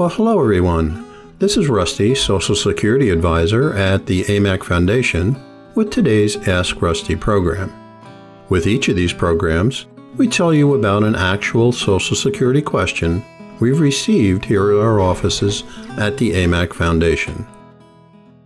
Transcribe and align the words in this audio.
Well, 0.00 0.08
hello 0.08 0.40
everyone. 0.40 1.04
This 1.40 1.58
is 1.58 1.68
Rusty, 1.68 2.14
Social 2.14 2.54
Security 2.54 3.10
Advisor 3.10 3.74
at 3.74 4.06
the 4.06 4.22
AMAC 4.22 4.64
Foundation, 4.64 5.38
with 5.74 5.90
today's 5.90 6.36
Ask 6.48 6.80
Rusty 6.80 7.14
program. 7.14 7.70
With 8.48 8.66
each 8.66 8.88
of 8.88 8.96
these 8.96 9.12
programs, 9.12 9.84
we 10.16 10.26
tell 10.26 10.54
you 10.54 10.72
about 10.72 11.02
an 11.02 11.16
actual 11.16 11.70
Social 11.70 12.16
Security 12.16 12.62
question 12.62 13.22
we've 13.60 13.78
received 13.78 14.46
here 14.46 14.72
at 14.72 14.82
our 14.82 15.00
offices 15.00 15.64
at 15.98 16.16
the 16.16 16.30
AMAC 16.30 16.72
Foundation. 16.72 17.46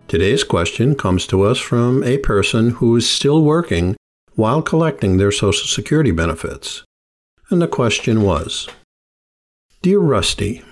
Today's 0.09 0.43
question 0.43 0.97
comes 0.97 1.25
to 1.29 1.43
us 1.43 1.61
from 1.61 2.03
a 2.03 2.19
person 2.19 2.71
who 2.71 2.97
is 2.97 3.09
still 3.09 3.45
working 3.45 3.95
while 4.35 4.61
collecting 4.61 5.19
their 5.19 5.31
Social 5.31 5.69
Security 5.69 6.11
benefits. 6.11 6.83
And 7.49 7.63
the 7.63 7.69
question 7.69 8.23
was 8.23 8.67
Dear 9.83 10.01
Rusty, 10.01 10.65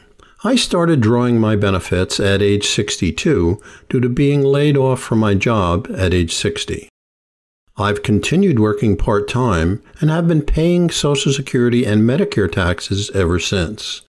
I 0.45 0.57
started 0.57 1.01
drawing 1.01 1.39
my 1.39 1.55
benefits 1.55 2.19
at 2.19 2.43
age 2.43 2.67
62 2.67 3.61
due 3.89 4.01
to 4.01 4.09
being 4.09 4.43
laid 4.43 4.77
off 4.77 5.01
from 5.01 5.21
my 5.21 5.35
job 5.35 5.87
at 5.97 6.13
age 6.13 6.35
60. 6.35 6.89
I've 7.77 8.03
continued 8.03 8.59
working 8.59 8.97
part 8.97 9.29
time 9.29 9.81
and 10.01 10.11
have 10.11 10.27
been 10.27 10.43
paying 10.43 10.91
Social 10.91 11.33
Security 11.33 11.85
and 11.87 12.03
Medicare 12.03 12.51
taxes 12.51 13.09
ever 13.15 13.39
since. 13.39 14.03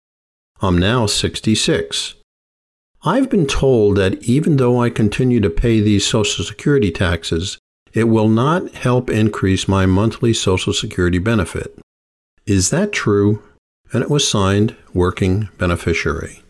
I'm 0.63 0.79
now 0.79 1.05
66. 1.05 2.15
I've 3.05 3.29
been 3.29 3.47
told 3.47 3.99
that 3.99 4.23
even 4.23 4.57
though 4.57 4.81
I 4.81 4.89
continue 4.89 5.41
to 5.41 5.51
pay 5.51 5.81
these 5.81 6.07
Social 6.07 6.47
Security 6.47 6.91
taxes, 6.91 7.59
it 7.93 8.05
will 8.05 8.29
not 8.29 8.73
help 8.73 9.11
increase 9.11 9.69
my 9.69 9.85
monthly 9.85 10.33
Social 10.33 10.73
Security 10.73 11.19
benefit. 11.19 11.79
Is 12.47 12.71
that 12.71 12.91
true? 12.91 13.43
And 13.93 14.03
it 14.03 14.11
was 14.11 14.27
signed 14.27 14.77
Working 14.95 15.49
Beneficiary. 15.59 16.43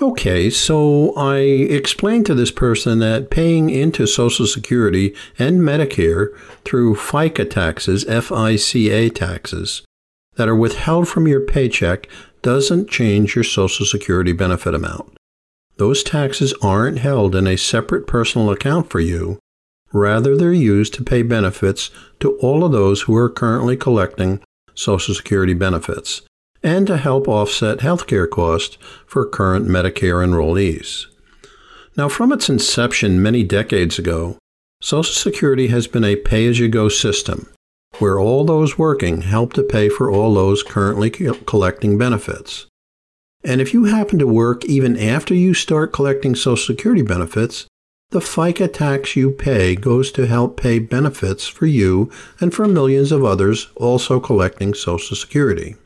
Okay, 0.00 0.50
so 0.50 1.14
I 1.16 1.36
explained 1.36 2.26
to 2.26 2.34
this 2.34 2.50
person 2.50 2.98
that 2.98 3.30
paying 3.30 3.70
into 3.70 4.06
Social 4.06 4.46
Security 4.46 5.14
and 5.38 5.60
Medicare 5.60 6.36
through 6.64 6.96
FICA 6.96 7.48
taxes, 7.48 8.04
FICA 8.04 9.14
taxes, 9.14 9.82
that 10.34 10.48
are 10.48 10.56
withheld 10.56 11.08
from 11.08 11.28
your 11.28 11.40
paycheck 11.40 12.08
doesn't 12.42 12.90
change 12.90 13.36
your 13.36 13.44
Social 13.44 13.86
Security 13.86 14.32
benefit 14.32 14.74
amount. 14.74 15.16
Those 15.76 16.02
taxes 16.02 16.52
aren't 16.62 16.98
held 16.98 17.36
in 17.36 17.46
a 17.46 17.56
separate 17.56 18.06
personal 18.06 18.50
account 18.50 18.90
for 18.90 19.00
you. 19.00 19.38
Rather, 19.92 20.36
they're 20.36 20.52
used 20.52 20.94
to 20.94 21.04
pay 21.04 21.22
benefits 21.22 21.90
to 22.18 22.36
all 22.38 22.64
of 22.64 22.72
those 22.72 23.02
who 23.02 23.14
are 23.14 23.30
currently 23.30 23.76
collecting 23.76 24.40
Social 24.74 25.14
Security 25.14 25.54
benefits 25.54 26.22
and 26.62 26.86
to 26.86 26.96
help 26.96 27.26
offset 27.26 27.78
healthcare 27.78 28.28
costs 28.28 28.78
for 29.06 29.26
current 29.26 29.66
Medicare 29.66 30.24
enrollees. 30.24 31.06
Now, 31.96 32.08
from 32.08 32.32
its 32.32 32.48
inception 32.48 33.20
many 33.20 33.42
decades 33.42 33.98
ago, 33.98 34.38
Social 34.80 35.14
Security 35.14 35.68
has 35.68 35.86
been 35.86 36.04
a 36.04 36.16
pay 36.16 36.46
as 36.46 36.58
you 36.58 36.68
go 36.68 36.88
system 36.88 37.48
where 37.98 38.18
all 38.18 38.44
those 38.44 38.78
working 38.78 39.22
help 39.22 39.52
to 39.52 39.62
pay 39.62 39.88
for 39.88 40.10
all 40.10 40.34
those 40.34 40.62
currently 40.62 41.10
collecting 41.10 41.98
benefits. 41.98 42.66
And 43.44 43.60
if 43.60 43.74
you 43.74 43.84
happen 43.84 44.18
to 44.18 44.26
work 44.26 44.64
even 44.64 44.96
after 44.96 45.34
you 45.34 45.52
start 45.52 45.92
collecting 45.92 46.34
Social 46.34 46.74
Security 46.74 47.02
benefits, 47.02 47.66
the 48.12 48.20
FICA 48.20 48.72
tax 48.72 49.16
you 49.16 49.30
pay 49.30 49.74
goes 49.74 50.12
to 50.12 50.26
help 50.26 50.58
pay 50.58 50.78
benefits 50.78 51.48
for 51.48 51.66
you 51.66 52.10
and 52.40 52.54
for 52.54 52.68
millions 52.68 53.10
of 53.10 53.24
others 53.24 53.68
also 53.74 54.20
collecting 54.20 54.74
Social 54.74 55.16
Security. 55.16 55.76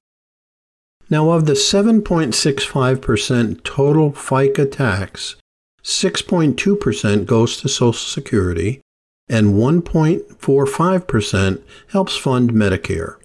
Now, 1.09 1.31
of 1.31 1.47
the 1.47 1.53
7.65% 1.53 3.63
total 3.63 4.11
FICA 4.11 4.73
tax, 4.73 5.37
6.2% 5.85 7.27
goes 7.27 7.59
to 7.59 7.69
Social 7.69 7.93
Security, 7.93 8.81
and 9.29 9.55
1.45% 9.55 11.63
helps 11.93 12.17
fund 12.17 12.51
Medicare. 12.51 13.19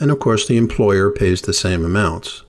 And 0.00 0.10
of 0.10 0.18
course, 0.18 0.46
the 0.46 0.56
employer 0.56 1.10
pays 1.10 1.42
the 1.42 1.52
same 1.52 1.84
amounts. 1.84 2.42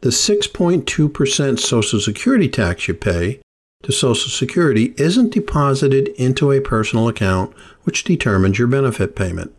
The 0.00 0.08
6.2% 0.10 1.58
Social 1.58 2.00
Security 2.00 2.48
tax 2.48 2.88
you 2.88 2.94
pay 2.94 3.42
to 3.82 3.92
Social 3.92 4.30
Security 4.30 4.94
isn't 4.96 5.32
deposited 5.32 6.08
into 6.20 6.50
a 6.50 6.60
personal 6.60 7.08
account, 7.08 7.54
which 7.84 8.04
determines 8.04 8.58
your 8.58 8.68
benefit 8.68 9.14
payment. 9.14 9.52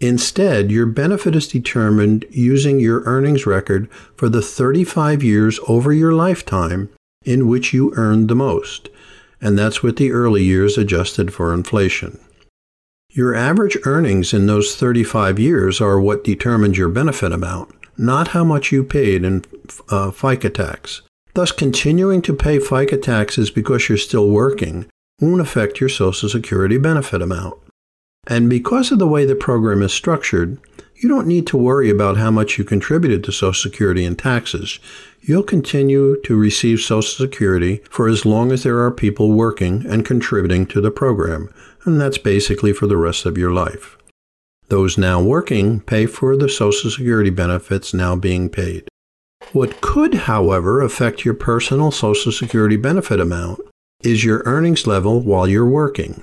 Instead, 0.00 0.70
your 0.70 0.86
benefit 0.86 1.36
is 1.36 1.48
determined 1.48 2.26
using 2.30 2.80
your 2.80 3.02
earnings 3.04 3.46
record 3.46 3.88
for 4.16 4.28
the 4.28 4.42
35 4.42 5.22
years 5.22 5.60
over 5.68 5.92
your 5.92 6.12
lifetime 6.12 6.90
in 7.24 7.46
which 7.46 7.72
you 7.72 7.92
earned 7.96 8.28
the 8.28 8.34
most, 8.34 8.88
and 9.40 9.58
that's 9.58 9.82
with 9.82 9.96
the 9.96 10.10
early 10.10 10.42
years 10.42 10.76
adjusted 10.76 11.32
for 11.32 11.54
inflation. 11.54 12.18
Your 13.10 13.34
average 13.34 13.78
earnings 13.84 14.34
in 14.34 14.46
those 14.46 14.74
35 14.74 15.38
years 15.38 15.80
are 15.80 16.00
what 16.00 16.24
determines 16.24 16.76
your 16.76 16.88
benefit 16.88 17.32
amount, 17.32 17.72
not 17.96 18.28
how 18.28 18.42
much 18.42 18.72
you 18.72 18.82
paid 18.82 19.24
in 19.24 19.44
uh, 19.88 20.10
FICA 20.10 20.52
tax. 20.52 21.02
Thus, 21.34 21.50
continuing 21.50 22.22
to 22.22 22.32
pay 22.32 22.58
FICA 22.58 23.02
taxes 23.02 23.50
because 23.50 23.88
you're 23.88 23.98
still 23.98 24.28
working 24.28 24.86
won't 25.20 25.40
affect 25.40 25.80
your 25.80 25.88
Social 25.88 26.28
Security 26.28 26.78
benefit 26.78 27.22
amount. 27.22 27.54
And 28.26 28.50
because 28.50 28.90
of 28.90 28.98
the 28.98 29.06
way 29.06 29.24
the 29.24 29.34
program 29.36 29.82
is 29.82 29.92
structured, 29.92 30.58
you 30.96 31.08
don't 31.08 31.26
need 31.26 31.46
to 31.48 31.56
worry 31.56 31.90
about 31.90 32.16
how 32.16 32.30
much 32.30 32.56
you 32.56 32.64
contributed 32.64 33.22
to 33.24 33.32
Social 33.32 33.70
Security 33.70 34.04
and 34.04 34.18
taxes. 34.18 34.78
You'll 35.20 35.42
continue 35.42 36.20
to 36.22 36.36
receive 36.36 36.80
Social 36.80 37.26
Security 37.26 37.82
for 37.90 38.08
as 38.08 38.24
long 38.24 38.50
as 38.52 38.62
there 38.62 38.80
are 38.80 38.90
people 38.90 39.32
working 39.32 39.84
and 39.86 40.06
contributing 40.06 40.66
to 40.66 40.80
the 40.80 40.90
program, 40.90 41.52
and 41.84 42.00
that's 42.00 42.18
basically 42.18 42.72
for 42.72 42.86
the 42.86 42.96
rest 42.96 43.26
of 43.26 43.38
your 43.38 43.52
life. 43.52 43.96
Those 44.68 44.96
now 44.96 45.22
working 45.22 45.80
pay 45.80 46.06
for 46.06 46.36
the 46.36 46.48
Social 46.48 46.90
Security 46.90 47.30
benefits 47.30 47.92
now 47.92 48.16
being 48.16 48.48
paid. 48.48 48.88
What 49.54 49.80
could, 49.80 50.14
however, 50.14 50.82
affect 50.82 51.24
your 51.24 51.32
personal 51.32 51.90
Social 51.90 52.32
Security 52.32 52.76
benefit 52.76 53.18
amount 53.20 53.60
is 54.02 54.24
your 54.24 54.42
earnings 54.44 54.86
level 54.86 55.22
while 55.22 55.48
you're 55.48 55.64
working 55.64 56.22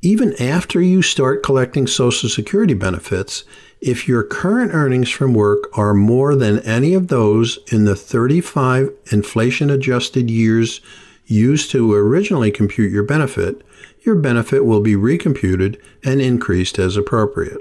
even 0.00 0.40
after 0.40 0.80
you 0.80 1.02
start 1.02 1.42
collecting 1.42 1.86
Social 1.86 2.28
Security 2.28 2.74
benefits, 2.74 3.44
if 3.80 4.06
your 4.06 4.22
current 4.22 4.72
earnings 4.72 5.10
from 5.10 5.34
work 5.34 5.68
are 5.76 5.94
more 5.94 6.36
than 6.36 6.60
any 6.60 6.94
of 6.94 7.08
those 7.08 7.58
in 7.72 7.84
the 7.84 7.96
35 7.96 8.92
inflation 9.10 9.70
adjusted 9.70 10.30
years 10.30 10.80
used 11.26 11.70
to 11.72 11.92
originally 11.92 12.50
compute 12.50 12.92
your 12.92 13.02
benefit, 13.02 13.62
your 14.02 14.14
benefit 14.14 14.64
will 14.64 14.80
be 14.80 14.94
recomputed 14.94 15.80
and 16.04 16.20
increased 16.20 16.78
as 16.78 16.96
appropriate. 16.96 17.58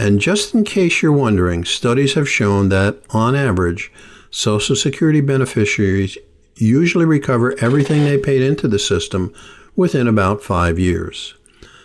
And 0.00 0.18
just 0.18 0.54
in 0.54 0.64
case 0.64 1.02
you're 1.02 1.12
wondering, 1.12 1.62
studies 1.66 2.14
have 2.14 2.26
shown 2.26 2.70
that, 2.70 3.02
on 3.10 3.36
average, 3.36 3.92
Social 4.30 4.74
Security 4.74 5.20
beneficiaries 5.20 6.16
usually 6.56 7.04
recover 7.04 7.54
everything 7.60 8.04
they 8.04 8.16
paid 8.16 8.40
into 8.40 8.66
the 8.66 8.78
system 8.78 9.30
within 9.76 10.08
about 10.08 10.42
five 10.42 10.78
years. 10.78 11.34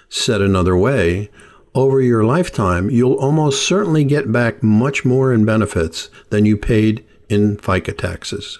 Said 0.07 0.39
another 0.39 0.77
way, 0.77 1.29
over 1.73 1.99
your 1.99 2.23
lifetime, 2.23 2.89
you'll 2.89 3.15
almost 3.15 3.67
certainly 3.67 4.05
get 4.05 4.31
back 4.31 4.63
much 4.63 5.03
more 5.03 5.33
in 5.33 5.43
benefits 5.43 6.09
than 6.29 6.45
you 6.45 6.55
paid 6.55 7.03
in 7.27 7.57
FICA 7.57 7.97
taxes. 7.97 8.59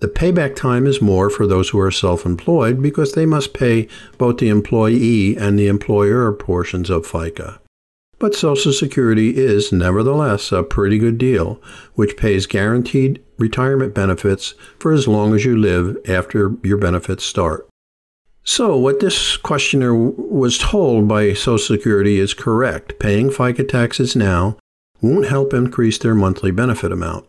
The 0.00 0.08
payback 0.08 0.56
time 0.56 0.88
is 0.88 1.00
more 1.00 1.30
for 1.30 1.46
those 1.46 1.68
who 1.68 1.78
are 1.78 1.92
self 1.92 2.26
employed 2.26 2.82
because 2.82 3.12
they 3.12 3.26
must 3.26 3.54
pay 3.54 3.86
both 4.18 4.38
the 4.38 4.48
employee 4.48 5.36
and 5.36 5.56
the 5.56 5.68
employer 5.68 6.32
portions 6.32 6.90
of 6.90 7.06
FICA. 7.06 7.60
But 8.18 8.34
Social 8.34 8.72
Security 8.72 9.36
is 9.36 9.72
nevertheless 9.72 10.50
a 10.50 10.62
pretty 10.62 10.98
good 10.98 11.18
deal, 11.18 11.60
which 11.94 12.16
pays 12.16 12.46
guaranteed 12.46 13.22
retirement 13.38 13.94
benefits 13.94 14.54
for 14.78 14.92
as 14.92 15.06
long 15.06 15.34
as 15.34 15.44
you 15.44 15.56
live 15.56 15.98
after 16.08 16.54
your 16.62 16.78
benefits 16.78 17.24
start. 17.24 17.68
So, 18.42 18.76
what 18.76 19.00
this 19.00 19.36
questioner 19.36 19.92
was 19.92 20.56
told 20.56 21.08
by 21.08 21.34
Social 21.34 21.58
Security 21.58 22.18
is 22.20 22.32
correct. 22.32 22.98
Paying 22.98 23.30
FICA 23.30 23.68
taxes 23.68 24.16
now 24.16 24.56
won't 25.02 25.26
help 25.26 25.52
increase 25.52 25.98
their 25.98 26.14
monthly 26.14 26.52
benefit 26.52 26.92
amount. 26.92 27.26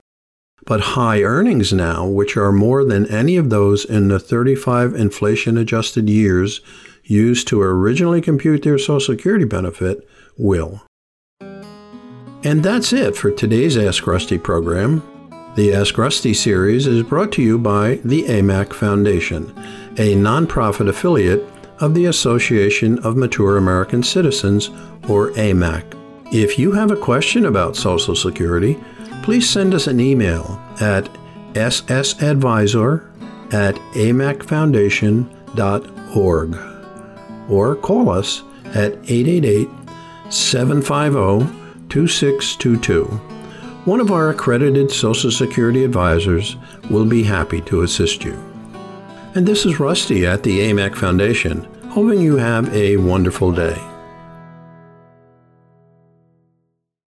But 0.65 0.81
high 0.81 1.23
earnings 1.23 1.73
now, 1.73 2.05
which 2.05 2.37
are 2.37 2.51
more 2.51 2.83
than 2.85 3.07
any 3.07 3.35
of 3.35 3.49
those 3.49 3.83
in 3.83 4.09
the 4.09 4.19
35 4.19 4.93
inflation 4.93 5.57
adjusted 5.57 6.09
years 6.09 6.61
used 7.09 7.47
to 7.47 7.61
originally 7.61 8.21
compute 8.21 8.63
their 8.63 8.77
Social 8.77 8.99
Security 8.99 9.45
benefit, 9.45 10.07
will. 10.37 10.81
And 12.43 12.63
that's 12.63 12.93
it 12.93 13.15
for 13.15 13.31
today's 13.31 13.77
Ask 13.77 14.05
Rusty 14.05 14.37
program. 14.37 15.01
The 15.55 15.73
Ask 15.73 15.97
Rusty 15.97 16.33
series 16.33 16.85
is 16.85 17.03
brought 17.03 17.31
to 17.33 17.41
you 17.41 17.57
by 17.57 17.95
the 18.05 18.23
AMAC 18.23 18.73
Foundation 18.73 19.53
a 19.99 20.13
nonprofit 20.13 20.87
affiliate 20.87 21.43
of 21.79 21.95
the 21.95 22.05
Association 22.05 22.99
of 22.99 23.17
Mature 23.17 23.57
American 23.57 24.03
Citizens, 24.03 24.69
or 25.09 25.31
AMAC. 25.31 25.83
If 26.31 26.59
you 26.59 26.71
have 26.73 26.91
a 26.91 26.97
question 26.97 27.45
about 27.45 27.75
Social 27.75 28.15
Security, 28.15 28.77
please 29.23 29.49
send 29.49 29.73
us 29.73 29.87
an 29.87 29.99
email 29.99 30.61
at 30.79 31.09
ssadvisor 31.53 33.11
at 33.53 33.75
amacfoundation.org 33.95 36.76
or 37.49 37.75
call 37.75 38.09
us 38.09 38.43
at 38.65 38.93
888 39.09 39.69
750 40.29 41.53
2622. 41.89 43.05
One 43.85 44.01
of 44.01 44.11
our 44.11 44.31
accredited 44.31 44.91
Social 44.91 45.31
Security 45.31 45.85
advisors 45.85 46.57
will 46.89 47.05
be 47.05 47.23
happy 47.23 47.61
to 47.61 47.83
assist 47.83 48.23
you. 48.23 48.33
And 49.35 49.47
this 49.47 49.65
is 49.65 49.79
Rusty 49.79 50.25
at 50.25 50.43
the 50.43 50.59
AMAC 50.59 50.95
Foundation, 50.95 51.63
hoping 51.89 52.19
you 52.19 52.35
have 52.35 52.73
a 52.75 52.97
wonderful 52.97 53.51
day. 53.51 53.77